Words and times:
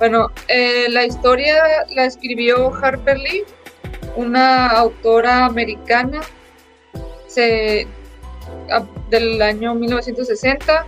Bueno, 0.00 0.30
eh, 0.48 0.86
la 0.88 1.04
historia 1.04 1.62
la 1.90 2.06
escribió 2.06 2.74
Harper 2.74 3.18
Lee, 3.18 3.44
una 4.16 4.68
autora 4.68 5.44
americana 5.44 6.22
se, 7.26 7.86
del 9.10 9.42
año 9.42 9.74
1960. 9.74 10.86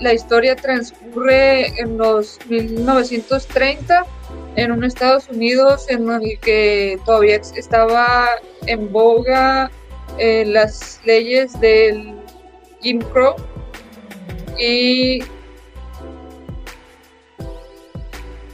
la 0.00 0.14
historia 0.14 0.56
transcurre 0.56 1.78
en 1.78 1.98
los 1.98 2.38
1930 2.48 4.06
en 4.56 4.72
un 4.72 4.82
Estados 4.82 5.28
Unidos 5.28 5.84
en 5.90 6.10
el 6.10 6.38
que 6.40 6.98
todavía 7.04 7.36
estaba 7.36 8.28
en 8.66 8.90
boga 8.90 9.70
eh, 10.16 10.46
las 10.46 11.02
leyes 11.04 11.60
del 11.60 12.14
Jim 12.80 13.00
Crow 13.12 13.36
y, 14.58 15.22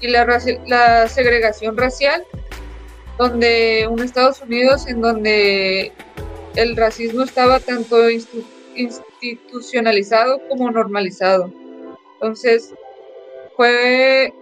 y 0.00 0.08
la, 0.08 0.26
la 0.66 1.08
segregación 1.08 1.76
racial, 1.76 2.24
donde 3.18 3.86
un 3.88 4.00
Estados 4.00 4.40
Unidos 4.40 4.86
en 4.86 5.00
donde 5.00 5.92
el 6.56 6.76
racismo 6.76 7.22
estaba 7.22 7.60
tanto 7.60 8.08
institucionalizado 8.74 10.40
como 10.48 10.70
normalizado. 10.70 11.52
Entonces, 12.14 12.74
fue 13.56 14.32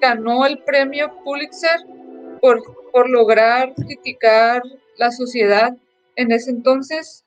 ganó 0.00 0.46
el 0.46 0.58
premio 0.64 1.12
Pulitzer 1.24 1.80
por, 2.40 2.62
por 2.92 3.08
lograr 3.10 3.74
criticar 3.74 4.62
la 4.96 5.10
sociedad 5.10 5.76
en 6.16 6.32
ese 6.32 6.50
entonces 6.50 7.24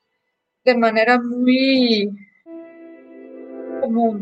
de 0.64 0.76
manera 0.76 1.18
muy 1.20 2.10
como 3.80 4.20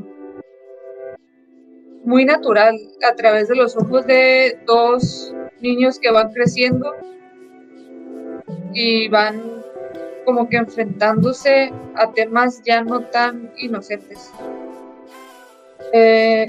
muy 2.05 2.25
natural 2.25 2.77
a 3.09 3.15
través 3.15 3.49
de 3.49 3.57
los 3.57 3.77
ojos 3.77 4.07
de 4.07 4.59
dos 4.67 5.35
niños 5.61 5.99
que 5.99 6.11
van 6.11 6.33
creciendo 6.33 6.95
y 8.73 9.09
van 9.09 9.63
como 10.25 10.49
que 10.49 10.57
enfrentándose 10.57 11.73
a 11.97 12.13
temas 12.13 12.63
ya 12.65 12.83
no 12.83 13.01
tan 13.11 13.53
inocentes. 13.59 14.33
Eh, 15.93 16.47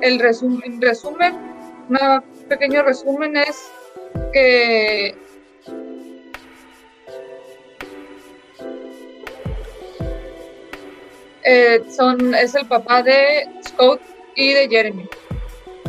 el 0.00 0.18
resumen, 0.18 0.80
resumen, 0.80 1.34
un 1.88 1.98
pequeño 2.48 2.82
resumen 2.82 3.36
es 3.36 3.70
que 4.32 5.14
eh, 11.44 11.82
son, 11.90 12.34
es 12.34 12.54
el 12.54 12.66
papá 12.66 13.02
de 13.02 13.46
Scott 13.66 14.00
y 14.34 14.52
de 14.52 14.68
Jeremy. 14.68 15.08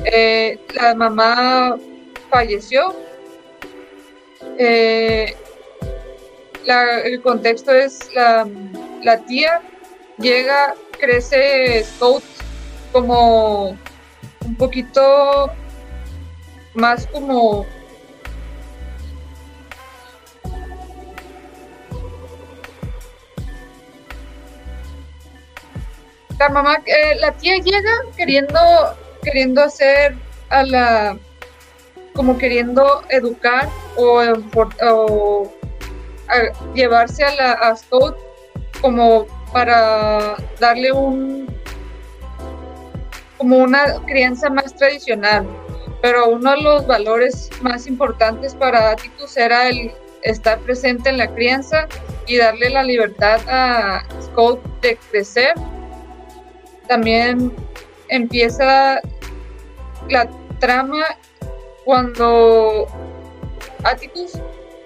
Eh, 0.05 0.59
la 0.73 0.95
mamá 0.95 1.77
falleció. 2.29 2.95
Eh, 4.57 5.35
el 7.03 7.21
contexto 7.21 7.71
es 7.71 8.13
la, 8.13 8.47
la 9.03 9.17
tía 9.25 9.61
llega, 10.17 10.75
crece 10.99 11.83
Scott 11.83 12.23
como 12.91 13.77
un 14.45 14.55
poquito 14.57 15.51
más 16.73 17.07
como 17.07 17.65
la 26.41 26.49
mamá 26.49 26.81
eh, 26.87 27.15
la 27.19 27.31
tía 27.33 27.57
llega 27.57 27.93
queriendo 28.17 28.59
queriendo 29.21 29.61
hacer 29.61 30.15
a 30.49 30.63
la 30.63 31.17
como 32.13 32.35
queriendo 32.39 33.03
educar 33.09 33.69
o, 33.95 35.51
llevarse 36.73 37.23
a 37.23 37.35
la 37.35 37.51
a 37.53 37.75
Scott 37.75 38.17
como 38.81 39.27
para 39.53 40.35
darle 40.59 40.91
un 40.91 41.47
como 43.37 43.57
una 43.57 43.83
crianza 44.05 44.49
más 44.49 44.75
tradicional, 44.75 45.47
pero 46.01 46.29
uno 46.29 46.51
de 46.51 46.61
los 46.61 46.87
valores 46.87 47.49
más 47.61 47.85
importantes 47.85 48.55
para 48.55 48.91
Atticus 48.91 49.37
era 49.37 49.67
el 49.67 49.91
estar 50.23 50.59
presente 50.59 51.09
en 51.09 51.17
la 51.17 51.27
crianza 51.27 51.87
y 52.27 52.37
darle 52.37 52.69
la 52.69 52.83
libertad 52.83 53.39
a 53.47 54.03
Scott 54.21 54.59
de 54.81 54.97
crecer. 55.09 55.53
También 56.87 57.51
empieza 58.09 58.99
la 60.09 60.29
trama 60.59 61.03
cuando 61.85 62.87
Atticus, 63.83 64.33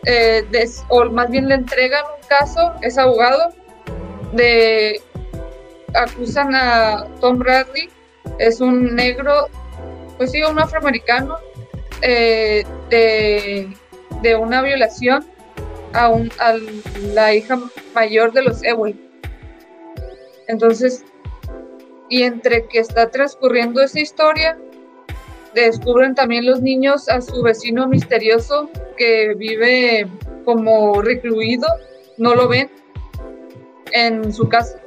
eh, 0.06 0.44
o 0.90 1.06
más 1.06 1.30
bien 1.30 1.48
le 1.50 1.56
entregan 1.56 2.04
un 2.06 2.28
caso, 2.28 2.74
es 2.82 2.98
abogado, 2.98 3.54
de 4.34 5.02
acusan 5.94 6.54
a 6.54 7.08
Tom 7.22 7.40
Bradley 7.40 7.90
es 8.40 8.60
un 8.62 8.96
negro, 8.96 9.48
pues 10.18 10.32
sí, 10.32 10.42
un 10.44 10.60
afroamericano 10.60 11.38
eh, 12.02 12.66
de, 12.90 14.36
una 14.36 14.62
violación 14.62 15.26
a, 15.94 16.10
un, 16.10 16.32
a 16.40 16.56
la 17.14 17.34
hija 17.34 17.60
mayor 17.94 18.34
de 18.34 18.44
los 18.44 18.64
Ewell. 18.64 19.00
Entonces, 20.48 21.06
y 22.10 22.24
entre 22.24 22.68
que 22.68 22.80
está 22.80 23.10
transcurriendo 23.10 23.82
esa 23.82 24.00
historia, 24.00 24.58
descubren 25.54 26.16
también 26.16 26.46
los 26.46 26.62
niños 26.62 27.10
a 27.10 27.22
su 27.22 27.42
vecino 27.42 27.88
misterioso 27.88 28.70
que 28.98 29.34
vive 29.36 30.08
como 30.44 31.02
recluido, 31.02 31.68
no 32.18 32.36
lo 32.36 32.48
ven 32.48 32.70
en 33.92 34.34
su 34.34 34.48
casa. 34.48 34.80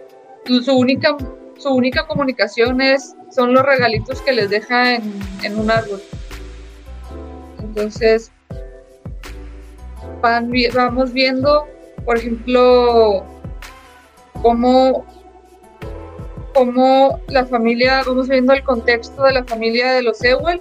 Su 0.45 0.79
única, 0.79 1.17
su 1.59 1.71
única 1.71 2.07
comunicación 2.07 2.81
es 2.81 3.15
son 3.31 3.53
los 3.53 3.65
regalitos 3.65 4.23
que 4.23 4.33
les 4.33 4.51
deja 4.51 4.95
en, 4.95 5.59
un 5.59 5.71
árbol. 5.71 6.01
Entonces, 7.61 8.31
vamos 10.75 11.13
viendo, 11.13 11.67
por 12.05 12.17
ejemplo, 12.17 13.25
cómo, 14.43 15.07
cómo 16.59 17.21
la 17.29 17.47
familia, 17.47 18.03
vamos 18.05 18.29
viendo 18.29 18.53
el 18.53 18.65
contexto 18.65 19.23
de 19.23 19.33
la 19.33 19.45
familia 19.45 19.93
de 19.93 20.03
los 20.03 20.25
Ewell, 20.25 20.61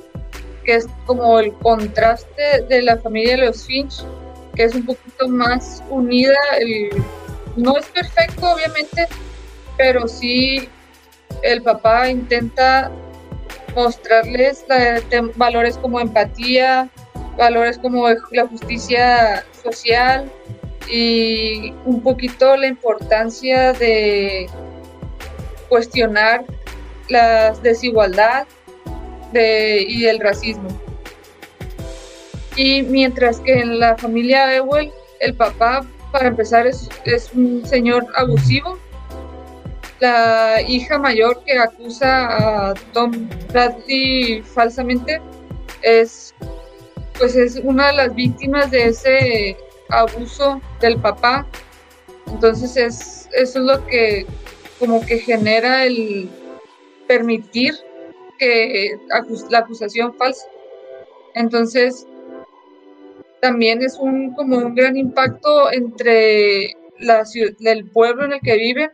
que 0.63 0.75
es 0.75 0.87
como 1.07 1.39
el 1.39 1.51
contraste 1.53 2.61
de 2.69 2.83
la 2.83 2.97
familia 2.97 3.35
de 3.35 3.47
los 3.47 3.65
Finch, 3.65 4.05
que 4.53 4.65
es 4.65 4.75
un 4.75 4.85
poquito 4.85 5.27
más 5.27 5.83
unida. 5.89 6.37
no 7.55 7.77
es 7.77 7.87
perfecto, 7.87 8.47
obviamente, 8.47 9.07
pero 9.75 10.07
sí 10.07 10.69
el 11.41 11.63
papá 11.63 12.11
intenta 12.11 12.91
mostrarles 13.75 14.65
valores 15.33 15.79
como 15.79 15.99
empatía, 15.99 16.89
valores 17.39 17.79
como 17.79 18.07
la 18.33 18.45
justicia 18.45 19.43
social 19.63 20.31
y 20.87 21.73
un 21.85 22.03
poquito 22.03 22.55
la 22.55 22.67
importancia 22.67 23.73
de 23.73 24.47
cuestionar 25.69 26.45
la 27.09 27.51
desigualdad 27.61 28.47
y 29.33 30.05
el 30.05 30.19
racismo. 30.19 30.67
Y 32.55 32.81
mientras 32.83 33.39
que 33.39 33.59
en 33.59 33.79
la 33.79 33.95
familia 33.97 34.55
Ewell, 34.55 34.91
el 35.19 35.35
papá, 35.35 35.85
para 36.11 36.27
empezar, 36.27 36.65
es 36.65 36.89
un 37.33 37.65
señor 37.65 38.07
abusivo, 38.15 38.79
la 39.99 40.61
hija 40.61 40.99
mayor 40.99 41.43
que 41.43 41.57
acusa 41.57 42.69
a 42.69 42.73
Tom 42.93 43.27
Bradley 43.51 44.43
falsamente 44.43 45.19
es 45.81 46.35
pues 47.17 47.35
es 47.35 47.59
una 47.63 47.87
de 47.87 47.93
las 47.93 48.15
víctimas 48.15 48.69
de 48.69 48.89
ese 48.89 49.57
abuso 49.89 50.61
del 50.81 50.99
papá. 50.99 51.47
Entonces 52.27 52.77
es 52.77 53.29
eso 53.33 53.59
es 53.59 53.65
lo 53.65 53.85
que 53.87 54.27
como 54.79 55.05
que 55.05 55.19
genera 55.19 55.85
el 55.85 56.29
permitir 57.07 57.73
que 58.37 58.97
la 59.49 59.59
acusación 59.59 60.13
falsa. 60.15 60.47
Entonces 61.35 62.07
también 63.41 63.81
es 63.81 63.97
un 63.99 64.33
como 64.33 64.57
un 64.57 64.75
gran 64.75 64.97
impacto 64.97 65.71
entre 65.71 66.75
la 66.99 67.23
el 67.59 67.89
pueblo 67.91 68.25
en 68.25 68.33
el 68.33 68.39
que 68.41 68.57
viven 68.57 68.91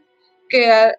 que, 0.49 0.91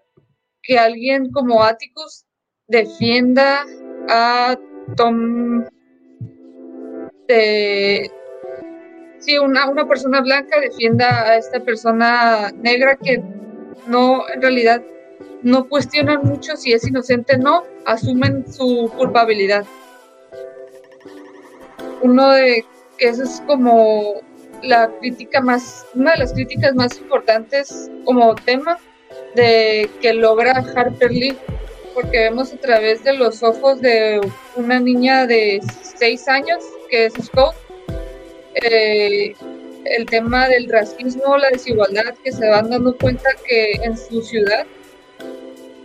que 0.62 0.78
alguien 0.78 1.30
como 1.30 1.62
Atticus 1.62 2.24
defienda 2.66 3.64
a 4.08 4.56
Tom 4.96 5.64
de 7.28 8.10
sí, 9.18 9.38
una, 9.38 9.68
una 9.68 9.86
persona 9.86 10.20
blanca 10.20 10.60
defienda 10.60 11.22
a 11.22 11.36
esta 11.36 11.60
persona 11.60 12.50
negra 12.52 12.96
que 12.96 13.22
no, 13.86 14.28
en 14.28 14.42
realidad, 14.42 14.82
no 15.42 15.68
cuestionan 15.68 16.22
mucho 16.22 16.56
si 16.56 16.72
es 16.72 16.86
inocente 16.86 17.36
o 17.36 17.38
no, 17.38 17.62
asumen 17.86 18.50
su 18.52 18.90
culpabilidad. 18.96 19.64
Uno 22.02 22.32
de 22.32 22.64
que 22.98 23.08
eso 23.08 23.24
es 23.24 23.42
como 23.46 24.14
la 24.62 24.90
crítica 25.00 25.40
más, 25.40 25.86
una 25.94 26.12
de 26.12 26.18
las 26.18 26.32
críticas 26.32 26.74
más 26.74 26.98
importantes 26.98 27.90
como 28.04 28.34
tema 28.34 28.78
de 29.34 29.88
que 30.00 30.14
logra 30.14 30.64
Harper 30.74 31.10
Lee, 31.10 31.36
porque 31.94 32.18
vemos 32.18 32.52
a 32.52 32.56
través 32.56 33.04
de 33.04 33.14
los 33.14 33.42
ojos 33.42 33.80
de 33.80 34.20
una 34.56 34.80
niña 34.80 35.26
de 35.26 35.60
seis 35.96 36.26
años, 36.28 36.62
que 36.90 37.06
es 37.06 37.14
Scott, 37.22 37.54
eh, 38.54 39.34
el 39.84 40.06
tema 40.06 40.48
del 40.48 40.68
racismo, 40.70 41.36
la 41.36 41.48
desigualdad, 41.50 42.14
que 42.22 42.32
se 42.32 42.48
van 42.48 42.70
dando 42.70 42.96
cuenta 42.96 43.28
que 43.46 43.72
en 43.82 43.96
su 43.96 44.22
ciudad, 44.22 44.66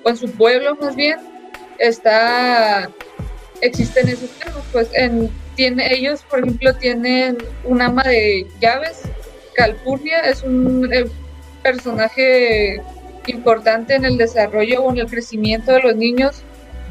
o 0.03 0.09
en 0.09 0.17
su 0.17 0.31
pueblo 0.31 0.75
más 0.75 0.95
bien, 0.95 1.19
está 1.77 2.89
existen 3.61 4.07
esos 4.07 4.29
temas, 4.31 4.63
pues 4.71 4.89
en 4.93 5.29
tiene, 5.55 5.93
ellos, 5.93 6.23
por 6.29 6.39
ejemplo, 6.39 6.73
tienen 6.75 7.37
un 7.65 7.81
ama 7.81 8.03
de 8.03 8.47
llaves, 8.61 9.01
Calpurnia, 9.55 10.21
es 10.21 10.41
un 10.43 10.89
eh, 10.93 11.05
personaje 11.61 12.81
importante 13.27 13.95
en 13.95 14.05
el 14.05 14.17
desarrollo 14.17 14.81
o 14.81 14.91
en 14.91 14.99
el 14.99 15.07
crecimiento 15.07 15.73
de 15.73 15.81
los 15.81 15.95
niños 15.97 16.43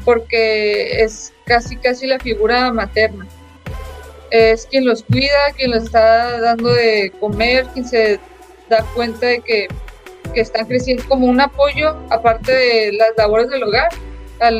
porque 0.05 1.01
es 1.03 1.33
casi 1.45 1.77
casi 1.77 2.05
la 2.05 2.19
figura 2.19 2.71
materna. 2.71 3.27
Es 4.31 4.65
quien 4.67 4.85
los 4.85 5.03
cuida, 5.03 5.51
quien 5.55 5.71
los 5.71 5.85
está 5.85 6.39
dando 6.39 6.69
de 6.69 7.11
comer, 7.19 7.65
quien 7.73 7.85
se 7.85 8.19
da 8.69 8.83
cuenta 8.93 9.27
de 9.27 9.41
que, 9.41 9.67
que 10.33 10.41
están 10.41 10.65
creciendo 10.67 11.03
como 11.07 11.27
un 11.27 11.41
apoyo, 11.41 11.97
aparte 12.09 12.51
de 12.51 12.93
las 12.93 13.09
labores 13.17 13.49
del 13.49 13.63
hogar, 13.63 13.89
a 14.39 14.51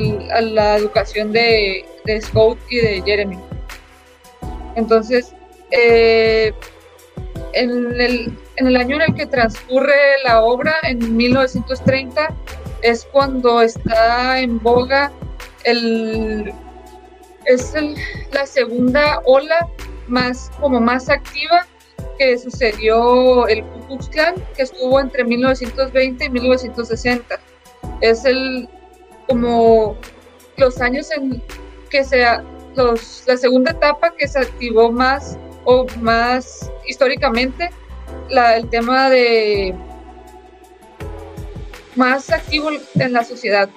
la 0.42 0.76
educación 0.76 1.32
de, 1.32 1.86
de 2.06 2.22
Scout 2.22 2.58
y 2.70 2.78
de 2.78 3.02
Jeremy. 3.06 3.38
Entonces, 4.76 5.34
eh, 5.72 6.52
en, 7.54 8.00
el, 8.00 8.38
en 8.58 8.68
el 8.68 8.76
año 8.76 8.96
en 8.98 9.02
el 9.04 9.16
que 9.16 9.26
transcurre 9.26 9.94
la 10.24 10.42
obra, 10.42 10.76
en 10.84 11.16
1930, 11.16 12.34
es 12.82 13.06
cuando 13.12 13.62
está 13.62 14.40
en 14.40 14.60
boga 14.60 15.12
el 15.64 16.54
es 17.54 17.74
la 18.32 18.46
segunda 18.46 19.22
ola 19.26 19.68
más 20.08 20.52
como 20.60 20.80
más 20.80 21.10
activa 21.10 21.66
que 22.18 22.38
sucedió 22.38 23.48
el 23.48 23.64
Ku 23.88 23.98
Klan 24.12 24.36
que 24.56 24.64
estuvo 24.64 25.00
entre 25.00 25.24
1920 25.24 26.26
y 26.26 26.30
1960 26.30 27.40
es 28.02 28.26
el 28.26 28.70
como 29.28 29.96
los 30.58 30.80
años 30.82 31.10
en 31.12 31.42
que 31.90 32.04
se 32.04 32.26
la 32.76 33.38
segunda 33.38 33.72
etapa 33.72 34.14
que 34.16 34.28
se 34.28 34.40
activó 34.40 34.92
más 34.92 35.38
o 35.66 35.86
más 36.02 36.72
históricamente 36.88 37.70
el 38.30 38.70
tema 38.70 39.10
de 39.10 39.76
más 41.96 42.30
activo 42.30 42.70
en 42.96 43.14
la 43.14 43.24
sociedad. 43.24 43.70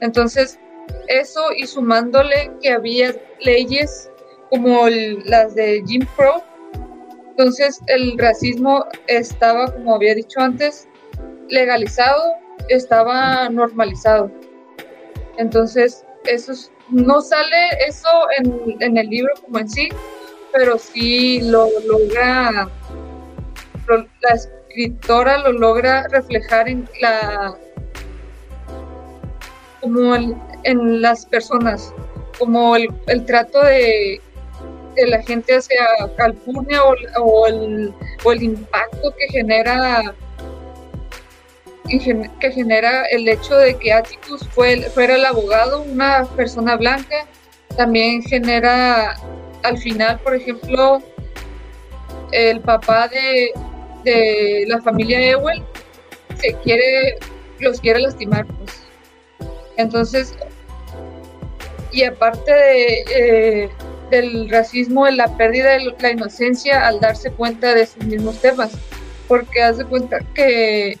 Entonces, 0.00 0.58
eso 1.08 1.52
y 1.56 1.66
sumándole 1.66 2.50
que 2.62 2.70
había 2.70 3.14
leyes 3.40 4.10
como 4.50 4.88
las 5.24 5.54
de 5.54 5.82
Jim 5.86 6.06
Crow, 6.16 6.42
entonces 7.30 7.80
el 7.86 8.18
racismo 8.18 8.84
estaba, 9.06 9.72
como 9.72 9.94
había 9.94 10.14
dicho 10.14 10.40
antes, 10.40 10.88
legalizado, 11.48 12.34
estaba 12.68 13.48
normalizado. 13.48 14.30
Entonces, 15.36 16.04
eso 16.24 16.52
no 16.90 17.20
sale 17.20 17.68
eso 17.86 18.08
en, 18.80 18.96
el 18.96 19.06
libro 19.08 19.32
como 19.44 19.60
en 19.60 19.68
sí, 19.68 19.88
pero 20.52 20.78
sí 20.78 21.40
lo 21.42 21.68
logra, 21.86 22.68
la 23.86 24.34
escritora 24.34 25.38
lo 25.38 25.52
logra 25.52 26.08
reflejar 26.08 26.68
en 26.68 26.88
la 27.00 27.56
como 29.80 30.14
en 30.14 31.02
las 31.02 31.26
personas, 31.26 31.92
como 32.38 32.76
el, 32.76 32.90
trato 33.26 33.62
de, 33.62 34.20
de, 34.94 35.06
la 35.06 35.22
gente 35.22 35.56
hacia 35.56 35.86
Calpurnia 36.16 36.82
o, 36.84 37.46
el, 37.46 37.94
o 38.24 38.32
el 38.32 38.42
impacto 38.42 39.14
que 39.18 39.28
genera 39.28 40.14
que 41.88 42.52
genera 42.52 43.04
el 43.06 43.26
hecho 43.26 43.56
de 43.56 43.74
que 43.78 43.92
Atticus 43.92 44.46
fue, 44.48 44.82
fuera 44.90 45.14
el 45.14 45.24
abogado, 45.24 45.80
una 45.80 46.26
persona 46.36 46.76
blanca, 46.76 47.26
también 47.76 48.22
genera 48.22 49.16
al 49.62 49.78
final, 49.78 50.18
por 50.20 50.34
ejemplo, 50.34 51.02
el 52.32 52.60
papá 52.60 53.08
de, 53.08 53.52
de 54.04 54.64
la 54.68 54.82
familia 54.82 55.18
Ewell 55.30 55.64
se 56.36 56.52
quiere, 56.56 57.18
los 57.58 57.80
quiere 57.80 58.00
lastimar, 58.00 58.46
pues. 58.46 58.87
Entonces, 59.78 60.34
y 61.90 62.04
aparte 62.04 62.52
eh, 63.16 63.70
del 64.10 64.50
racismo, 64.50 65.06
de 65.06 65.12
la 65.12 65.28
pérdida 65.36 65.70
de 65.70 65.94
la 66.00 66.10
inocencia 66.10 66.86
al 66.86 67.00
darse 67.00 67.30
cuenta 67.30 67.74
de 67.74 67.86
sus 67.86 68.04
mismos 68.04 68.40
temas, 68.40 68.72
porque 69.26 69.62
hace 69.62 69.84
cuenta 69.84 70.18
que 70.34 70.98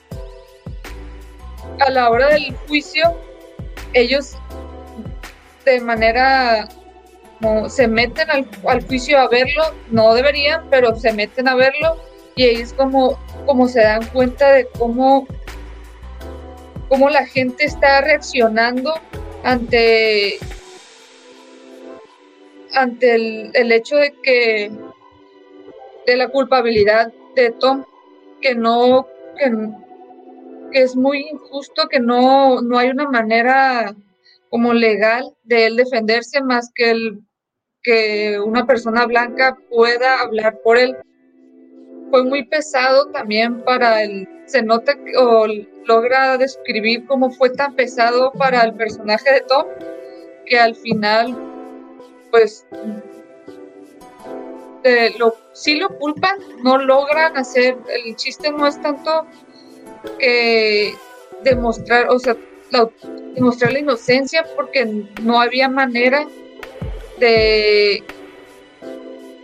a 1.80 1.90
la 1.90 2.08
hora 2.08 2.28
del 2.28 2.56
juicio, 2.66 3.14
ellos 3.92 4.36
de 5.64 5.80
manera 5.80 6.68
como 7.40 7.68
se 7.68 7.86
meten 7.86 8.28
al, 8.30 8.86
juicio 8.86 9.18
a 9.18 9.28
verlo, 9.28 9.74
no 9.90 10.14
deberían, 10.14 10.68
pero 10.70 10.94
se 10.96 11.12
meten 11.12 11.48
a 11.48 11.54
verlo 11.54 11.96
y 12.34 12.44
ahí 12.44 12.56
es 12.56 12.72
como, 12.72 13.18
como 13.46 13.68
se 13.68 13.80
dan 13.80 14.04
cuenta 14.06 14.52
de 14.52 14.66
cómo, 14.78 15.26
cómo 16.88 17.10
la 17.10 17.26
gente 17.26 17.64
está 17.64 18.00
reaccionando 18.00 18.94
ante, 19.44 20.38
ante 22.72 23.14
el, 23.14 23.50
el 23.54 23.72
hecho 23.72 23.96
de 23.96 24.12
que 24.22 24.70
de 26.06 26.16
la 26.16 26.28
culpabilidad 26.28 27.12
de 27.36 27.50
Tom, 27.52 27.84
que 28.40 28.54
no, 28.54 29.06
que, 29.36 29.52
que 30.72 30.82
es 30.82 30.96
muy 30.96 31.28
injusto 31.30 31.86
que 31.88 32.00
no, 32.00 32.62
no 32.62 32.78
hay 32.78 32.88
una 32.88 33.08
manera 33.08 33.94
como 34.48 34.72
legal 34.72 35.34
de 35.44 35.66
él 35.66 35.76
defenderse 35.76 36.42
más 36.42 36.70
que, 36.74 36.90
el, 36.90 37.20
que 37.82 38.40
una 38.40 38.66
persona 38.66 39.04
blanca 39.06 39.58
pueda 39.68 40.20
hablar 40.20 40.58
por 40.64 40.78
él. 40.78 40.96
Fue 42.10 42.24
muy 42.24 42.46
pesado 42.46 43.10
también 43.10 43.62
para 43.64 44.02
él, 44.02 44.26
se 44.48 44.62
nota 44.62 44.96
o 45.18 45.46
logra 45.84 46.36
describir 46.38 47.06
cómo 47.06 47.30
fue 47.30 47.50
tan 47.50 47.74
pesado 47.74 48.32
para 48.32 48.62
el 48.64 48.74
personaje 48.74 49.32
de 49.32 49.40
Tom 49.42 49.66
que 50.46 50.58
al 50.58 50.74
final 50.74 51.36
pues 52.30 52.66
eh, 54.84 55.14
lo, 55.18 55.34
sí 55.52 55.74
lo 55.74 55.88
culpan, 55.98 56.38
no 56.62 56.78
logran 56.78 57.36
hacer, 57.36 57.76
el 58.06 58.16
chiste 58.16 58.50
no 58.50 58.66
es 58.66 58.80
tanto 58.80 59.26
que 60.18 60.94
demostrar, 61.42 62.08
o 62.08 62.18
sea, 62.18 62.36
demostrar 63.34 63.72
la 63.72 63.80
inocencia 63.80 64.44
porque 64.56 65.04
no 65.22 65.40
había 65.40 65.68
manera 65.68 66.26
de, 67.18 68.02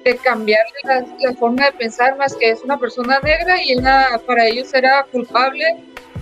de 0.05 0.17
cambiar 0.19 0.65
la, 0.85 1.33
forma 1.35 1.67
de 1.67 1.73
pensar 1.73 2.17
más 2.17 2.37
que 2.37 2.51
es 2.51 2.63
una 2.63 2.79
persona 2.79 3.21
negra 3.21 3.57
y 3.63 3.77
para 4.27 4.47
ellos 4.47 4.73
era 4.75 5.05
culpable, 5.11 5.65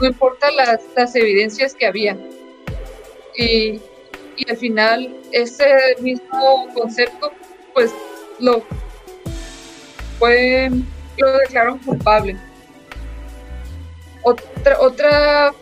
no 0.01 0.07
importa 0.07 0.51
las, 0.53 0.81
las 0.97 1.15
evidencias 1.17 1.75
que 1.75 1.87
había. 1.87 2.17
Y, 3.37 3.81
y 4.37 4.51
al 4.51 4.57
final 4.57 5.17
ese 5.33 5.67
mismo 6.01 6.69
concepto 6.75 7.33
pues 7.75 7.93
lo 8.39 8.62
fue 10.19 10.71
lo 11.17 11.39
declararon 11.39 11.79
culpable. 11.79 12.37
Otra, 14.23 14.81
otra 14.81 15.53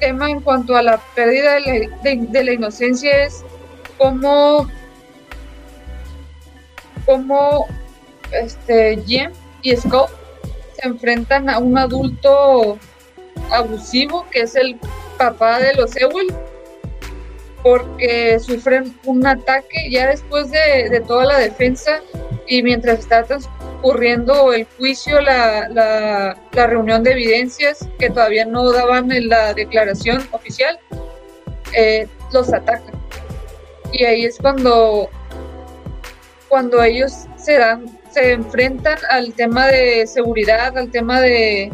tema 0.00 0.30
en 0.30 0.40
cuanto 0.40 0.76
a 0.76 0.82
la 0.82 0.98
pérdida 1.14 1.54
de 1.54 2.44
la, 2.44 2.52
inocencia 2.52 3.24
es 3.24 3.44
cómo, 3.98 4.68
cómo 7.04 7.66
este, 8.32 9.00
Jim 9.06 9.30
y 9.62 9.76
Scott 9.76 10.10
se 10.80 10.88
enfrentan 10.88 11.48
a 11.48 11.58
un 11.58 11.78
adulto 11.78 12.78
abusivo 13.50 14.26
que 14.30 14.40
es 14.40 14.54
el 14.56 14.78
papá 15.18 15.58
de 15.58 15.74
los 15.74 15.96
Ewell 15.96 16.34
porque 17.62 18.38
sufren 18.40 18.94
un 19.04 19.26
ataque 19.26 19.88
ya 19.90 20.08
después 20.08 20.50
de, 20.50 20.90
de 20.90 21.00
toda 21.00 21.24
la 21.24 21.38
defensa 21.38 22.00
y 22.46 22.62
mientras 22.62 23.00
está 23.00 23.24
ocurriendo 23.78 24.52
el 24.52 24.66
juicio, 24.76 25.20
la, 25.20 25.68
la, 25.68 26.36
la, 26.52 26.66
reunión 26.66 27.02
de 27.02 27.12
evidencias 27.12 27.88
que 27.98 28.10
todavía 28.10 28.44
no 28.44 28.70
daban 28.72 29.10
en 29.12 29.28
la 29.28 29.54
declaración 29.54 30.26
oficial, 30.32 30.78
eh, 31.76 32.06
los 32.32 32.52
atacan. 32.52 32.94
Y 33.92 34.04
ahí 34.04 34.24
es 34.24 34.38
cuando, 34.38 35.08
cuando 36.54 36.80
ellos 36.84 37.26
se 37.34 37.58
dan, 37.58 37.98
se 38.12 38.30
enfrentan 38.30 38.96
al 39.10 39.34
tema 39.34 39.66
de 39.66 40.06
seguridad, 40.06 40.78
al 40.78 40.88
tema 40.88 41.20
de 41.20 41.72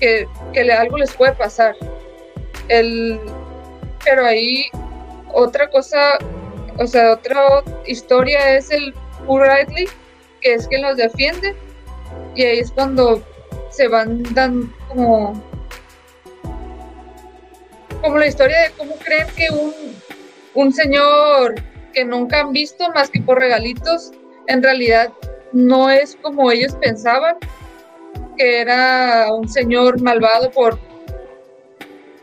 que, 0.00 0.26
que 0.54 0.72
algo 0.72 0.96
les 0.96 1.12
puede 1.12 1.32
pasar. 1.32 1.76
El, 2.68 3.20
pero 4.02 4.24
ahí 4.24 4.64
otra 5.34 5.68
cosa, 5.68 6.16
o 6.78 6.86
sea, 6.86 7.12
otra 7.12 7.62
historia 7.86 8.56
es 8.56 8.70
el 8.70 8.94
Riley, 9.28 9.86
que 10.40 10.54
es 10.54 10.66
quien 10.66 10.80
los 10.80 10.96
defiende, 10.96 11.54
y 12.34 12.44
ahí 12.44 12.60
es 12.60 12.70
cuando 12.70 13.22
se 13.68 13.88
van 13.88 14.22
dando 14.32 14.74
como, 14.88 15.44
como 18.00 18.16
la 18.16 18.26
historia 18.26 18.58
de 18.62 18.70
cómo 18.70 18.94
creen 18.94 19.28
que 19.36 19.50
un, 19.50 19.74
un 20.54 20.72
señor 20.72 21.56
que 21.92 22.04
nunca 22.04 22.40
han 22.40 22.52
visto 22.52 22.88
más 22.94 23.10
que 23.10 23.20
por 23.20 23.38
regalitos, 23.38 24.12
en 24.46 24.62
realidad 24.62 25.12
no 25.52 25.90
es 25.90 26.16
como 26.22 26.50
ellos 26.50 26.74
pensaban, 26.80 27.36
que 28.36 28.60
era 28.60 29.32
un 29.32 29.48
señor 29.48 30.00
malvado 30.00 30.50
por 30.50 30.78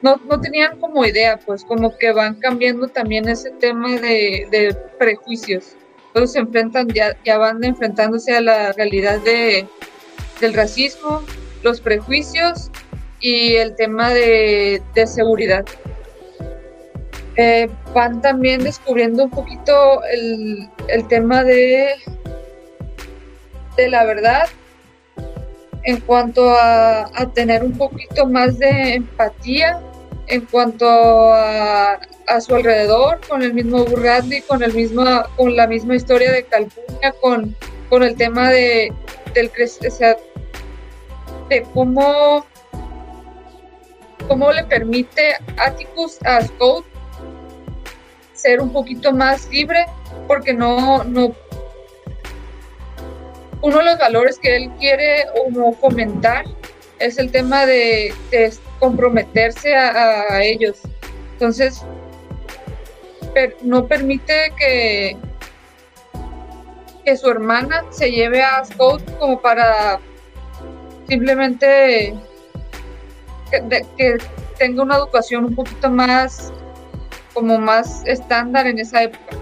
no, 0.01 0.21
no 0.29 0.39
tenían 0.39 0.79
como 0.79 1.05
idea, 1.05 1.37
pues 1.37 1.63
como 1.63 1.97
que 1.97 2.11
van 2.11 2.35
cambiando 2.35 2.87
también 2.87 3.27
ese 3.27 3.51
tema 3.51 3.89
de, 3.97 4.75
prejuicios. 4.99 5.75
Todos 6.13 6.33
se 6.33 6.39
enfrentan, 6.39 6.87
ya, 6.89 7.17
ya 7.25 7.37
van 7.37 7.63
enfrentándose 7.63 8.35
a 8.35 8.41
la 8.41 8.71
realidad 8.73 9.19
de, 9.21 9.67
del 10.39 10.53
racismo, 10.53 11.23
los 11.63 11.81
prejuicios 11.81 12.71
y 13.19 13.55
el 13.55 13.75
tema 13.75 14.11
de, 14.11 14.81
seguridad. 15.05 15.65
Eh, 17.37 17.69
van 17.93 18.19
también 18.21 18.63
descubriendo 18.63 19.25
un 19.25 19.29
poquito 19.29 20.03
el, 20.05 20.67
el 20.87 21.07
tema 21.07 21.43
de, 21.43 21.93
de 23.75 23.89
la 23.89 24.05
verdad 24.05 24.49
en 25.83 26.01
cuanto 26.01 26.49
a, 26.49 27.03
a, 27.03 27.31
tener 27.33 27.63
un 27.63 27.77
poquito 27.77 28.25
más 28.25 28.57
de 28.57 28.95
empatía 28.95 29.79
en 30.27 30.41
cuanto 30.41 30.87
a, 30.87 31.99
su 32.41 32.55
alrededor, 32.55 33.21
con 33.27 33.41
el 33.41 33.53
mismo 33.53 33.85
Bradley, 33.85 34.41
con, 34.41 34.61
el 34.61 34.73
mismo, 34.73 35.03
con 35.37 35.55
la 35.55 35.65
misma 35.65 35.95
historia 35.95 36.31
de 36.31 36.43
Calpurnia, 36.43 37.13
con, 37.21 37.55
con 37.89 38.03
el 38.03 38.15
tema 38.17 38.49
de, 38.49 38.91
del 39.33 39.49
o 39.49 39.91
sea, 39.91 40.17
de 41.49 41.61
cómo, 41.73 42.45
cómo 44.27 44.51
le 44.51 44.65
permite 44.65 45.35
Atticus 45.57 46.17
a 46.25 46.41
Scott 46.41 46.83
ser 48.37 48.61
un 48.61 48.71
poquito 48.71 49.11
más 49.11 49.49
libre, 49.49 49.85
porque 50.27 50.53
no, 50.53 51.03
no 51.03 51.35
uno 53.61 53.79
de 53.79 53.83
los 53.83 53.97
valores 53.97 54.39
que 54.39 54.55
él 54.55 54.71
quiere 54.79 55.25
fomentar 55.81 56.45
es 56.99 57.17
el 57.17 57.31
tema 57.31 57.65
de, 57.65 58.13
comprometerse 58.79 59.75
a, 59.75 60.43
ellos. 60.43 60.79
Entonces, 61.33 61.83
no 63.61 63.87
permite 63.87 64.51
que, 64.57 65.17
que 67.05 67.17
su 67.17 67.29
hermana 67.29 67.83
se 67.89 68.11
lleve 68.11 68.41
a 68.41 68.63
Scott 68.65 69.01
como 69.19 69.39
para 69.41 69.99
simplemente 71.07 72.13
que, 73.51 74.17
tenga 74.57 74.81
una 74.81 74.97
educación 74.97 75.45
un 75.45 75.55
poquito 75.55 75.89
más 75.89 76.51
como 77.37 77.59
más 77.59 78.01
estándar 78.07 78.65
en 78.65 78.79
esa 78.79 79.03
época. 79.03 79.37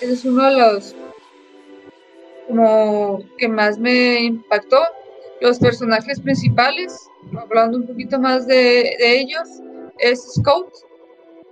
Ese 0.00 0.14
es 0.14 0.24
uno 0.24 0.46
de 0.46 0.56
los 0.56 0.96
como 2.48 3.20
que 3.36 3.48
más 3.48 3.78
me 3.78 4.22
impactó 4.22 4.78
los 5.42 5.58
personajes 5.58 6.20
principales, 6.20 7.06
hablando 7.38 7.76
un 7.76 7.86
poquito 7.86 8.18
más 8.18 8.46
de, 8.46 8.96
ellos, 8.98 9.46
es 9.98 10.22
Scout. 10.38 10.72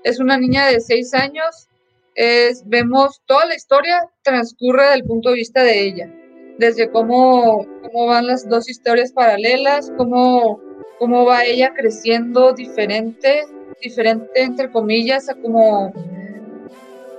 Es 0.02 0.18
una 0.18 0.38
niña 0.38 0.68
de 0.68 0.80
seis 0.80 1.12
años. 1.12 1.68
Es, 2.14 2.66
vemos 2.66 3.20
toda 3.26 3.44
la 3.44 3.56
historia 3.56 4.08
transcurre 4.22 4.88
del 4.92 5.04
punto 5.04 5.28
de 5.28 5.34
vista 5.34 5.62
de 5.62 5.78
ella. 5.78 6.10
Desde 6.56 6.90
cómo, 6.90 7.66
cómo 7.82 8.06
van 8.06 8.28
las 8.28 8.48
dos 8.48 8.70
historias 8.70 9.12
paralelas, 9.12 9.92
cómo, 9.98 10.58
cómo 10.98 11.26
va 11.26 11.44
ella 11.44 11.74
creciendo 11.74 12.54
diferente, 12.54 13.44
diferente 13.80 14.42
entre 14.42 14.70
comillas, 14.70 15.28
a 15.28 15.34
como, 15.34 15.92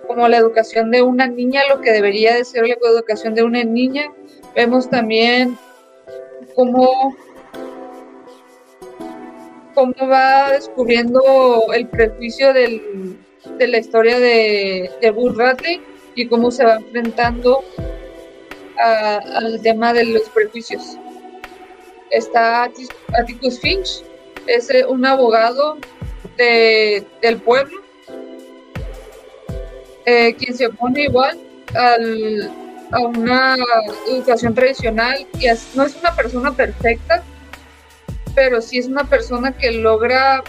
como 0.07 0.27
la 0.27 0.37
educación 0.37 0.91
de 0.91 1.01
una 1.01 1.27
niña, 1.27 1.61
lo 1.69 1.81
que 1.81 1.91
debería 1.91 2.35
de 2.35 2.45
ser 2.45 2.67
la 2.67 2.75
educación 2.75 3.33
de 3.35 3.43
una 3.43 3.63
niña. 3.63 4.11
Vemos 4.55 4.89
también 4.89 5.57
cómo, 6.55 7.15
cómo 9.73 9.93
va 10.07 10.51
descubriendo 10.51 11.21
el 11.73 11.87
prejuicio 11.87 12.53
del, 12.53 13.17
de 13.57 13.67
la 13.67 13.77
historia 13.77 14.19
de, 14.19 14.91
de 15.01 15.11
Bull 15.11 15.35
y 16.15 16.27
cómo 16.27 16.51
se 16.51 16.65
va 16.65 16.75
enfrentando 16.75 17.63
al 18.77 19.61
tema 19.61 19.93
de 19.93 20.05
los 20.05 20.23
prejuicios. 20.29 20.97
Está 22.09 22.63
Atticus 22.63 23.59
Finch, 23.59 24.03
es 24.47 24.69
eh, 24.69 24.85
un 24.85 25.05
abogado 25.05 25.77
del 26.37 27.37
pueblo, 27.43 27.81
eh, 30.05 30.33
quien 30.35 30.55
se 30.55 30.67
opone 30.67 31.03
igual 31.03 31.37
al, 31.75 32.51
a 32.91 32.99
una 32.99 33.55
educación 34.09 34.53
tradicional 34.53 35.25
y 35.39 35.45
no 35.75 35.83
es 35.83 35.95
una 35.95 36.15
persona 36.15 36.51
perfecta, 36.51 37.23
pero 38.35 38.61
sí 38.61 38.79
es 38.79 38.87
una 38.87 39.03
persona 39.03 39.51
que 39.51 39.71
logra 39.71 40.43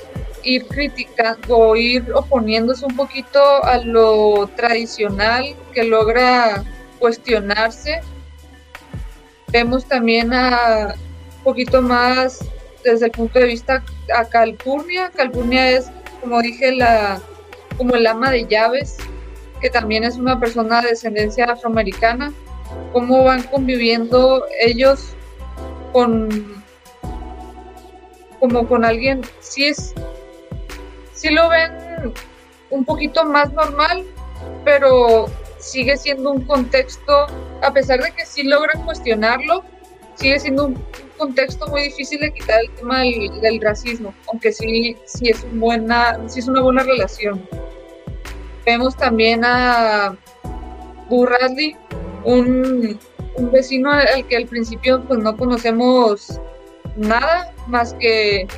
ir 0.44 0.66
criticando 0.66 1.56
o 1.56 1.76
ir 1.76 2.12
oponiéndose 2.12 2.84
un 2.84 2.96
poquito 2.96 3.64
a 3.64 3.78
lo 3.78 4.48
tradicional, 4.56 5.54
que 5.72 5.84
logra 5.84 6.64
cuestionarse. 6.98 8.00
Vemos 9.48 9.84
también 9.86 10.32
a 10.32 10.94
un 11.38 11.44
poquito 11.44 11.82
más 11.82 12.40
desde 12.84 13.06
el 13.06 13.12
punto 13.12 13.38
de 13.38 13.46
vista 13.46 13.82
a 14.14 14.24
Calpurnia. 14.24 15.10
Calpurnia 15.14 15.70
es, 15.70 15.90
como 16.20 16.40
dije, 16.40 16.72
la 16.72 17.20
como 17.76 17.94
el 17.94 18.06
ama 18.06 18.30
de 18.30 18.46
llaves 18.46 18.98
que 19.62 19.70
también 19.70 20.02
es 20.04 20.16
una 20.16 20.38
persona 20.38 20.82
de 20.82 20.88
descendencia 20.88 21.44
afroamericana, 21.44 22.32
cómo 22.92 23.22
van 23.22 23.44
conviviendo 23.44 24.44
ellos 24.60 25.14
con 25.92 26.60
como 28.40 28.66
con 28.66 28.84
alguien, 28.84 29.22
si 29.38 29.66
es, 29.66 29.94
si 31.14 31.30
lo 31.30 31.48
ven 31.48 32.12
un 32.70 32.84
poquito 32.84 33.24
más 33.24 33.52
normal, 33.52 34.04
pero 34.64 35.26
sigue 35.60 35.96
siendo 35.96 36.32
un 36.32 36.44
contexto, 36.44 37.26
a 37.62 37.72
pesar 37.72 38.00
de 38.00 38.10
que 38.10 38.26
sí 38.26 38.42
logran 38.42 38.84
cuestionarlo, 38.84 39.62
sigue 40.16 40.40
siendo 40.40 40.66
un 40.66 40.74
contexto 41.22 41.66
muy 41.68 41.82
difícil 41.82 42.20
de 42.20 42.32
quitar 42.32 42.60
el 42.62 42.70
tema 42.74 43.00
del, 43.00 43.60
racismo, 43.60 44.12
aunque 44.28 44.52
sí, 44.52 44.96
sí 45.04 45.28
es 45.30 45.46
buena, 45.54 46.18
sí 46.28 46.40
es 46.40 46.48
una 46.48 46.60
buena 46.60 46.82
relación. 46.82 47.48
Vemos 48.66 48.96
también 48.96 49.44
a 49.44 50.16
Burradley, 51.08 51.76
un, 52.24 52.98
un 53.36 53.52
vecino 53.52 53.90
al 53.92 54.26
que 54.26 54.36
al 54.36 54.46
principio 54.46 55.02
pues 55.04 55.20
no 55.20 55.36
conocemos 55.36 56.40
nada 56.96 57.52
más 57.68 57.94
que 57.94 58.48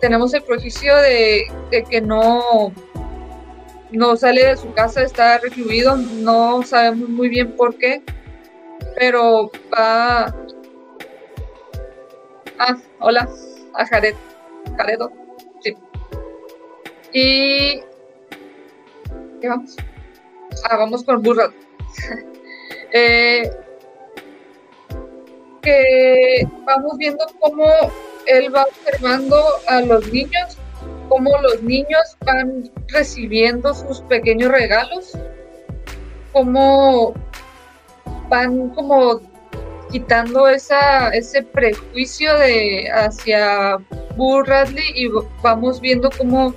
tenemos 0.00 0.34
el 0.34 0.42
prejuicio 0.42 0.96
de, 0.96 1.46
que 1.88 2.00
no, 2.00 2.72
no 3.92 4.16
sale 4.16 4.46
de 4.46 4.56
su 4.56 4.72
casa, 4.72 5.02
está 5.02 5.38
recluido, 5.38 5.96
no 5.96 6.64
sabemos 6.64 7.08
muy 7.08 7.28
bien 7.28 7.54
por 7.54 7.76
qué, 7.76 8.02
pero 8.96 9.52
va... 9.72 10.34
Ah, 12.64 12.76
hola, 13.00 13.28
a 13.74 13.84
Jared, 13.84 14.14
Jaredo, 14.76 15.10
sí. 15.64 15.76
Y 17.12 17.82
vamos? 19.48 19.76
Ah, 20.70 20.76
vamos 20.76 21.02
con 21.02 21.22
burro. 21.22 21.52
Eh, 22.94 23.50
que 25.62 26.46
vamos 26.66 26.98
viendo 26.98 27.24
cómo 27.40 27.64
él 28.26 28.54
va 28.54 28.64
observando 28.64 29.42
a 29.66 29.80
los 29.80 30.12
niños, 30.12 30.58
cómo 31.08 31.30
los 31.38 31.62
niños 31.62 32.18
van 32.26 32.70
recibiendo 32.88 33.72
sus 33.72 34.02
pequeños 34.02 34.52
regalos, 34.52 35.16
cómo, 36.32 37.14
van 38.28 38.68
como 38.74 39.22
quitando 39.92 40.48
ese 40.48 41.42
prejuicio 41.52 42.36
de 42.38 42.90
hacia 42.90 43.76
Boo 44.16 44.42
Radley 44.42 44.84
y 44.94 45.08
vamos 45.42 45.80
viendo 45.82 46.10
como, 46.10 46.54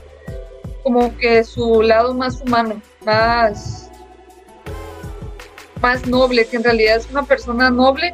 como 0.83 1.15
que 1.17 1.43
su 1.43 1.81
lado 1.81 2.13
más 2.13 2.41
humano, 2.41 2.81
más, 3.01 3.91
más 5.81 6.07
noble, 6.07 6.47
que 6.47 6.55
en 6.55 6.63
realidad 6.63 6.95
es 6.95 7.11
una 7.11 7.23
persona 7.23 7.69
noble, 7.69 8.13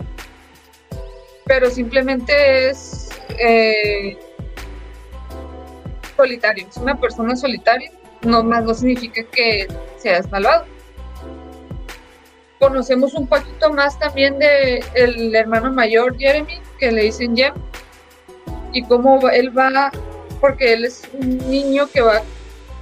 pero 1.46 1.70
simplemente 1.70 2.70
es 2.70 3.10
eh, 3.38 4.18
solitario, 6.18 6.68
es 6.68 6.78
una 6.78 7.00
persona 7.00 7.36
solitaria, 7.36 7.92
no 8.24 8.44
más 8.44 8.64
no 8.64 8.74
significa 8.74 9.24
que 9.32 9.68
seas 9.98 10.30
malvado 10.32 10.66
conocemos 12.62 13.16
un 13.16 13.26
poquito 13.26 13.74
más 13.74 13.98
también 13.98 14.38
de 14.38 14.86
el 14.94 15.34
hermano 15.34 15.72
mayor 15.72 16.16
Jeremy, 16.16 16.62
que 16.78 16.92
le 16.92 17.06
dicen 17.06 17.36
Jem, 17.36 17.56
y 18.72 18.84
cómo 18.84 19.28
él 19.30 19.58
va, 19.58 19.92
porque 20.40 20.74
él 20.74 20.86
es 20.86 21.02
un 21.12 21.40
niño 21.50 21.90
que 21.92 22.02
va, 22.02 22.22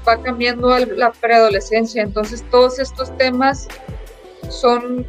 va 0.05 0.21
cambiando 0.21 0.73
a 0.73 0.81
la 0.81 1.13
preadolescencia, 1.13 2.03
entonces 2.03 2.43
todos 2.51 2.77
estos 2.77 3.15
temas 3.17 3.69
son 4.49 5.07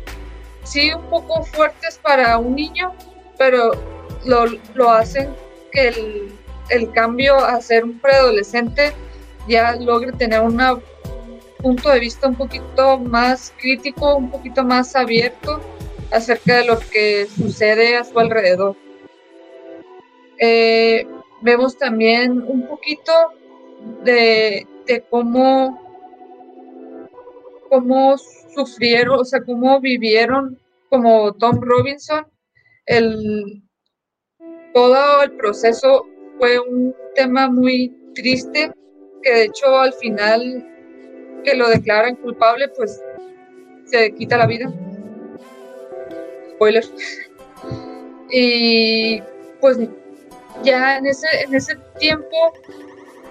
sí 0.62 0.92
un 0.92 1.02
poco 1.10 1.42
fuertes 1.42 1.98
para 2.00 2.38
un 2.38 2.54
niño, 2.54 2.94
pero 3.38 3.72
lo, 4.24 4.44
lo 4.74 4.90
hacen 4.90 5.34
que 5.72 5.88
el, 5.88 6.32
el 6.68 6.92
cambio 6.92 7.44
a 7.44 7.60
ser 7.60 7.82
un 7.82 7.98
preadolescente 7.98 8.92
ya 9.48 9.74
logre 9.74 10.12
tener 10.12 10.42
una 10.42 10.78
punto 11.60 11.90
de 11.90 12.00
vista 12.00 12.28
un 12.28 12.34
poquito 12.34 12.98
más 12.98 13.52
crítico, 13.58 14.16
un 14.16 14.30
poquito 14.30 14.64
más 14.64 14.96
abierto 14.96 15.60
acerca 16.10 16.58
de 16.58 16.64
lo 16.66 16.78
que 16.78 17.26
sucede 17.26 17.96
a 17.96 18.04
su 18.04 18.18
alrededor. 18.18 18.76
Eh, 20.38 21.06
vemos 21.42 21.76
también 21.76 22.42
un 22.42 22.66
poquito 22.66 23.12
de, 24.02 24.66
cómo, 25.08 25.78
cómo 27.68 28.16
sufrieron, 28.54 29.20
o 29.20 29.24
sea, 29.24 29.42
cómo 29.42 29.80
vivieron 29.80 30.58
como 30.88 31.32
Tom 31.34 31.60
Robinson. 31.60 32.26
El, 32.86 33.62
todo 34.72 35.22
el 35.22 35.32
proceso 35.32 36.06
fue 36.38 36.58
un 36.58 36.94
tema 37.14 37.48
muy 37.48 37.94
triste 38.14 38.72
que 39.22 39.30
de 39.30 39.44
hecho 39.44 39.78
al 39.78 39.92
final 39.94 40.66
que 41.42 41.54
lo 41.54 41.68
declaran 41.68 42.16
culpable, 42.16 42.68
pues 42.68 43.00
se 43.84 44.12
quita 44.14 44.36
la 44.36 44.46
vida. 44.46 44.72
Spoiler. 46.54 46.84
y 48.30 49.20
pues 49.60 49.78
ya 50.62 50.98
en 50.98 51.06
ese, 51.06 51.26
en 51.42 51.54
ese 51.54 51.76
tiempo 51.98 52.52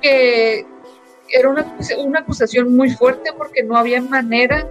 que 0.01 0.65
era 1.31 1.49
una, 1.49 1.77
una 1.97 2.19
acusación 2.19 2.75
muy 2.75 2.89
fuerte 2.91 3.31
porque 3.37 3.63
no 3.63 3.77
había 3.77 4.01
manera, 4.01 4.67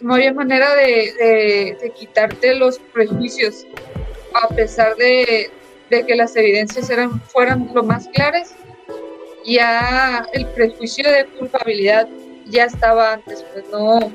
no 0.00 0.14
había 0.14 0.32
manera 0.32 0.74
de, 0.74 1.76
de, 1.80 1.90
quitarte 1.90 2.54
los 2.54 2.78
prejuicios, 2.78 3.66
a 4.32 4.48
pesar 4.48 4.96
de, 4.96 5.50
de 5.90 6.06
que 6.06 6.14
las 6.14 6.34
evidencias 6.36 6.88
eran, 6.90 7.20
fueran 7.20 7.70
lo 7.74 7.82
más 7.82 8.08
claras 8.08 8.54
ya 9.44 10.26
el 10.32 10.46
prejuicio 10.46 11.10
de 11.10 11.26
culpabilidad 11.26 12.08
ya 12.46 12.64
estaba 12.64 13.14
antes, 13.14 13.44
pues 13.52 13.64
no, 13.70 14.12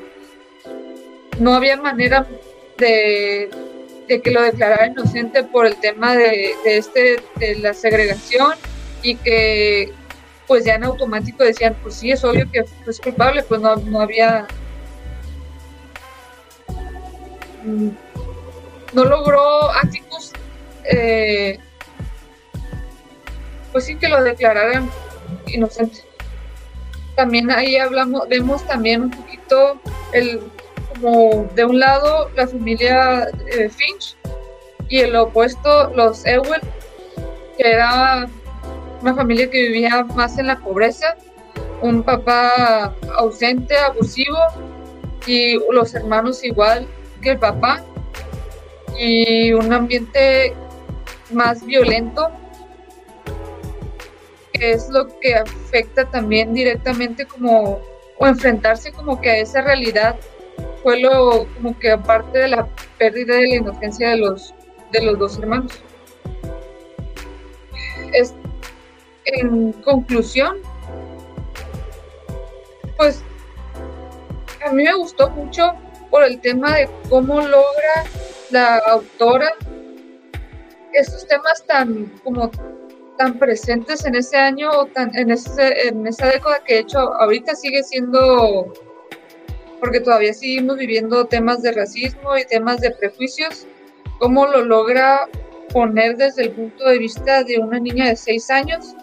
no 1.40 1.54
había 1.54 1.78
manera 1.78 2.26
de, 2.78 3.50
que 4.08 4.32
lo 4.32 4.42
declarara 4.42 4.88
inocente 4.88 5.44
por 5.44 5.66
el 5.66 5.76
tema 5.80 6.16
de, 6.16 6.54
este 6.66 7.22
de 7.36 7.56
la 7.60 7.74
segregación 7.74 8.54
y 9.02 9.16
que 9.16 9.94
pues 10.48 10.66
ya 10.66 10.76
en 10.76 10.84
automático 10.84 11.44
decían 11.44 11.78
pues 11.84 11.96
sí 11.96 12.12
es 12.12 12.24
obvio 12.24 12.50
que 12.52 12.66
es 12.88 13.00
culpable 13.00 13.44
pues 13.44 13.62
no, 13.62 13.76
no 13.76 14.02
había 14.02 14.48
mm, 17.64 17.90
no 18.94 19.06
logró 19.06 19.70
Atticus 19.72 20.32
eh, 20.86 21.60
pues 23.72 23.86
sí 23.86 23.96
que 23.96 24.08
lo 24.08 24.24
declararan 24.24 24.90
inocente. 25.48 26.02
También 27.16 27.52
ahí 27.52 27.76
hablamos, 27.78 28.28
vemos 28.30 28.66
también 28.66 29.04
un 29.04 29.12
poquito 29.12 29.80
el 30.14 30.42
como 30.94 31.50
de 31.56 31.66
un 31.66 31.80
lado 31.80 32.30
la 32.36 32.48
familia 32.48 33.28
eh, 33.48 33.70
Finch 33.70 34.18
y 34.90 35.00
el 35.00 35.16
opuesto 35.16 35.92
los 35.96 36.26
Ewell, 36.26 36.62
que 37.58 37.72
era 37.72 38.28
una 39.02 39.16
familia 39.16 39.50
que 39.50 39.70
vivía 39.70 40.04
más 40.16 40.38
en 40.38 40.48
la 40.48 40.58
pobreza, 40.60 41.16
un 41.82 42.04
papá 42.04 42.94
ausente, 43.18 43.78
abusivo 43.78 44.38
y 45.26 45.58
los 45.72 45.94
hermanos 45.94 46.44
igual 46.44 46.88
que 47.22 47.32
el 47.32 47.40
papá 47.40 47.84
y 48.98 49.54
un 49.54 49.72
ambiente 49.72 50.54
más 51.32 51.66
violento 51.66 52.30
es 54.60 54.90
lo 54.90 55.08
que 55.20 55.36
afecta 55.36 56.10
también 56.10 56.54
directamente 56.54 57.26
como, 57.26 57.80
o 58.18 58.28
enfrentarse 58.28 58.92
como 58.92 59.20
que 59.20 59.30
a 59.30 59.38
esa 59.38 59.62
realidad 59.62 60.16
fue 60.84 61.00
lo, 61.00 61.48
como 61.56 61.78
que 61.78 61.92
aparte 61.92 62.40
de 62.40 62.48
la 62.50 62.68
pérdida 62.98 63.36
de 63.36 63.48
la 63.48 63.56
inocencia 63.56 64.10
de 64.10 64.18
los, 64.18 64.54
de 64.92 65.02
los 65.02 65.20
dos 65.20 65.40
hermanos. 65.40 65.72
Es, 68.14 68.34
en 69.26 69.74
conclusión, 69.74 70.58
pues 72.98 73.22
a 74.66 74.72
mí 74.72 74.84
me 74.84 74.94
gustó 74.96 75.30
mucho 75.30 75.74
por 76.10 76.24
el 76.24 76.40
tema 76.42 76.76
de 76.76 76.90
cómo 77.10 77.40
logra 77.42 78.06
la 78.50 78.78
autora 78.78 79.54
estos 80.94 81.28
temas 81.28 81.64
tan 81.66 82.06
como 82.24 82.50
tan 83.20 83.38
presentes 83.38 84.06
en 84.06 84.16
ese 84.16 84.38
año 84.38 84.72
o 84.72 84.86
tan, 84.86 85.14
en, 85.14 85.30
ese, 85.30 85.90
en 85.90 86.08
esa 86.08 86.28
década 86.28 86.64
que 86.66 86.76
de 86.76 86.80
hecho 86.80 87.00
ahorita 87.00 87.54
sigue 87.54 87.84
siendo, 87.84 88.74
porque 89.82 90.00
todavía 90.00 90.34
seguimos 90.34 90.78
viviendo 90.78 91.26
temas 91.26 91.62
de 91.62 91.74
racismo 91.74 92.38
y 92.38 92.46
temas 92.46 92.80
de 92.80 92.92
prejuicios, 92.92 93.68
cómo 94.20 94.48
lo 94.48 94.64
logra 94.64 95.28
poner 95.74 96.16
desde 96.16 96.44
el 96.44 96.52
punto 96.52 96.86
de 96.86 96.98
vista 96.98 97.44
de 97.44 97.60
una 97.60 97.78
niña 97.78 98.08
de 98.08 98.16
seis 98.16 98.50
años, 98.50 98.96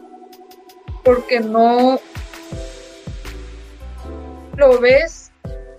porque 1.05 1.40
no 1.40 2.00
lo 4.57 4.81
ves, 4.81 5.31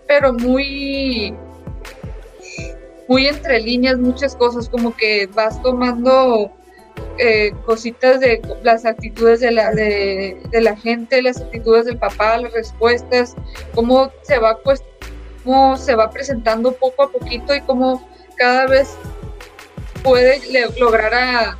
pero 0.08 0.32
muy 0.34 1.34
muy 3.08 3.26
entre 3.26 3.62
líneas 3.62 3.97
muchas 3.97 4.36
cosas, 4.36 4.69
como 4.69 4.95
que 4.95 5.26
vas 5.26 5.60
tomando 5.63 6.52
eh, 7.19 7.53
cositas 7.65 8.19
de 8.19 8.41
las 8.63 8.86
actitudes 8.86 9.39
de 9.39 9.51
la, 9.51 9.71
de, 9.71 10.38
la 10.51 10.75
gente, 10.75 11.21
las 11.21 11.41
actitudes 11.41 11.86
del 11.86 11.97
papá, 11.97 12.38
las 12.38 12.53
respuestas, 12.53 13.36
cómo 13.73 14.12
se 14.21 14.38
va 14.38 14.58
pues, 14.63 14.84
cómo 15.43 15.77
se 15.77 15.95
va 15.95 16.10
presentando 16.10 16.73
poco 16.73 17.03
a 17.03 17.12
poquito 17.12 17.56
y 17.56 17.62
cómo 17.62 18.08
cada 18.36 18.67
vez 18.67 18.95
puede 20.03 20.39
lograr 20.77 21.13
a 21.13 21.58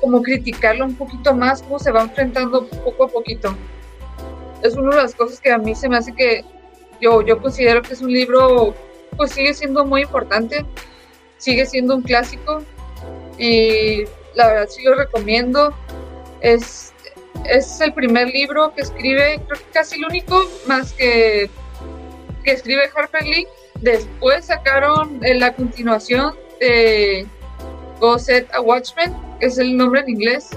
como 0.00 0.22
criticarlo 0.22 0.86
un 0.86 0.94
poquito 0.94 1.34
más, 1.34 1.62
cómo 1.62 1.78
se 1.78 1.90
va 1.90 2.02
enfrentando 2.02 2.66
poco 2.66 3.04
a 3.04 3.08
poquito. 3.08 3.54
Es 4.62 4.74
una 4.74 4.96
de 4.96 5.02
las 5.02 5.14
cosas 5.14 5.40
que 5.40 5.50
a 5.50 5.58
mí 5.58 5.74
se 5.74 5.88
me 5.88 5.96
hace 5.96 6.14
que 6.14 6.44
yo, 7.00 7.22
yo 7.22 7.40
considero 7.40 7.82
que 7.82 7.94
es 7.94 8.00
un 8.00 8.12
libro, 8.12 8.74
pues 9.16 9.32
sigue 9.32 9.54
siendo 9.54 9.84
muy 9.84 10.02
importante, 10.02 10.64
sigue 11.38 11.66
siendo 11.66 11.96
un 11.96 12.02
clásico, 12.02 12.62
y 13.40 14.04
la 14.34 14.48
verdad 14.48 14.68
sí 14.68 14.82
lo 14.84 14.94
recomiendo. 14.94 15.74
Es, 16.42 16.92
es 17.46 17.80
el 17.80 17.92
primer 17.94 18.28
libro 18.28 18.72
que 18.74 18.82
escribe, 18.82 19.40
creo 19.46 19.58
que 19.58 19.72
casi 19.72 19.96
el 19.96 20.04
único, 20.04 20.44
más 20.66 20.92
que, 20.92 21.50
que 22.44 22.52
escribe 22.52 22.90
Harper 22.94 23.24
Lee. 23.24 23.48
Después 23.80 24.44
sacaron 24.44 25.18
la 25.22 25.54
continuación 25.54 26.34
de 26.60 27.26
Go 27.98 28.18
Set 28.18 28.46
a 28.52 28.60
Watchman, 28.60 29.38
que 29.40 29.46
es 29.46 29.56
el 29.56 29.74
nombre 29.74 30.02
en 30.02 30.10
inglés, 30.10 30.50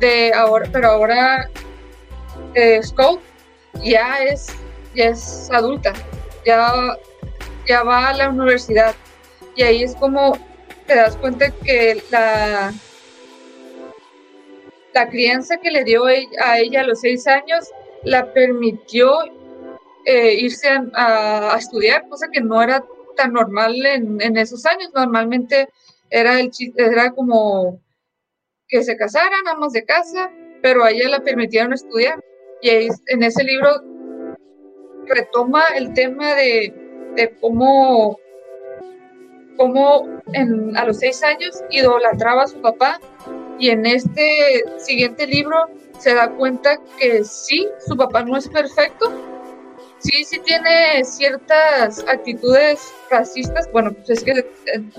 de 0.00 0.32
ahora, 0.32 0.66
pero 0.72 0.88
ahora 0.88 1.50
eh, 2.54 2.82
Skull 2.82 3.20
ya 3.82 4.24
es, 4.24 4.46
ya 4.94 5.06
es 5.08 5.50
adulta, 5.52 5.92
ya, 6.46 6.96
ya 7.68 7.82
va 7.82 8.08
a 8.08 8.14
la 8.14 8.30
universidad. 8.30 8.94
Y 9.56 9.62
ahí 9.62 9.82
es 9.82 9.94
como 9.96 10.38
te 10.86 10.94
das 10.94 11.16
cuenta 11.16 11.50
que 11.50 12.02
la, 12.10 12.72
la 14.92 15.08
crianza 15.08 15.56
que 15.58 15.70
le 15.70 15.84
dio 15.84 16.04
a 16.04 16.58
ella 16.58 16.80
a 16.80 16.84
los 16.84 17.00
seis 17.00 17.26
años 17.26 17.70
la 18.02 18.32
permitió 18.32 19.10
eh, 20.04 20.34
irse 20.34 20.68
a, 20.68 21.56
estudiar, 21.58 22.08
cosa 22.08 22.28
que 22.30 22.40
no 22.40 22.62
era 22.62 22.84
tan 23.16 23.32
normal 23.32 23.74
en, 23.86 24.20
en 24.20 24.36
esos 24.36 24.66
años. 24.66 24.90
Normalmente 24.94 25.68
era, 26.10 26.38
el, 26.40 26.50
era 26.76 27.12
como 27.12 27.80
que 28.68 28.82
se 28.82 28.96
casaran, 28.96 29.48
amas 29.48 29.72
de 29.72 29.84
casa, 29.84 30.30
pero 30.62 30.84
a 30.84 30.90
ella 30.90 31.08
la 31.08 31.20
permitieron 31.20 31.72
estudiar. 31.72 32.22
Y 32.60 32.70
ahí, 32.70 32.88
en 33.06 33.22
ese 33.22 33.44
libro 33.44 33.68
retoma 35.06 35.64
el 35.74 35.92
tema 35.94 36.34
de, 36.34 36.72
de 37.16 37.36
cómo, 37.40 38.18
cómo 39.56 40.08
en, 40.32 40.76
a 40.76 40.84
los 40.84 40.98
seis 40.98 41.22
años 41.22 41.62
idolatraba 41.70 42.44
a 42.44 42.46
su 42.46 42.60
papá. 42.60 43.00
Y 43.58 43.70
en 43.70 43.86
este 43.86 44.64
siguiente 44.78 45.26
libro 45.26 45.56
se 45.98 46.14
da 46.14 46.30
cuenta 46.30 46.78
que 46.98 47.24
sí, 47.24 47.68
su 47.86 47.96
papá 47.96 48.24
no 48.24 48.36
es 48.36 48.48
perfecto, 48.48 49.12
sí, 50.04 50.24
sí 50.24 50.38
tiene 50.40 51.04
ciertas 51.04 52.04
actitudes 52.08 52.92
racistas, 53.10 53.70
bueno, 53.72 53.92
pues 53.92 54.10
es 54.10 54.24
que 54.24 54.46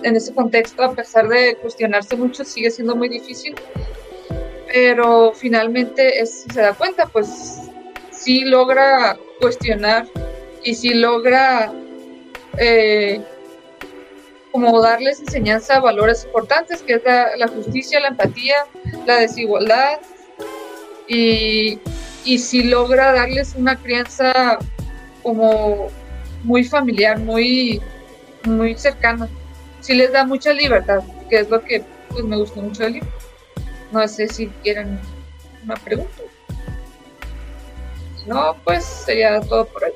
en, 0.03 0.15
ese 0.15 0.33
contexto, 0.33 0.83
a 0.83 0.95
pesar 0.95 1.27
de 1.27 1.55
cuestionarse 1.57 2.15
mucho, 2.15 2.43
sigue 2.43 2.71
siendo 2.71 2.95
muy 2.95 3.09
difícil, 3.09 3.55
pero 4.73 5.31
finalmente 5.33 6.25
se 6.25 6.61
da 6.61 6.73
cuenta, 6.73 7.05
pues 7.05 7.69
sí 8.11 8.45
logra 8.45 9.17
cuestionar 9.39 10.07
y 10.63 10.73
sí 10.73 10.93
logra 10.95 11.71
eh, 12.57 13.21
como 14.55 14.81
darles 14.81 15.19
enseñanza 15.19 15.75
a 15.75 15.79
valores 15.81 16.23
importantes, 16.23 16.81
que 16.81 16.93
es 16.93 17.01
la, 17.03 17.45
justicia, 17.49 17.99
la 17.99 18.07
empatía, 18.07 18.55
la 19.05 19.17
desigualdad, 19.17 19.99
y, 21.09 21.77
y 22.23 22.39
si 22.39 22.63
logra 22.63 23.11
darles 23.11 23.53
una 23.57 23.75
crianza 23.75 24.57
como 25.23 25.89
muy 26.43 26.63
familiar, 26.63 27.19
muy, 27.19 27.81
muy 28.45 28.77
cercana. 28.77 29.27
Si 29.81 29.93
les 29.93 30.13
da 30.13 30.23
mucha 30.23 30.53
libertad, 30.53 31.03
que 31.29 31.41
es 31.41 31.49
lo 31.49 31.61
que 31.61 31.83
pues, 32.07 32.23
me 32.23 32.37
gustó 32.37 32.61
mucho 32.61 32.83
del 32.83 32.93
libro. 32.93 33.11
No 33.91 34.07
sé 34.07 34.29
si 34.29 34.47
quieren 34.63 35.01
una 35.65 35.75
pregunta. 35.75 36.23
no, 38.25 38.55
pues 38.63 38.85
sería 38.85 39.41
todo 39.41 39.65
por 39.65 39.83
hoy. 39.83 39.91